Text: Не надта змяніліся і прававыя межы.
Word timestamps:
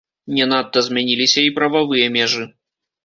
Не 0.37 0.45
надта 0.53 0.83
змяніліся 0.87 1.39
і 1.49 1.53
прававыя 1.59 2.07
межы. 2.17 2.43